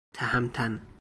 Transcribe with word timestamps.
تهمتن 0.13 0.81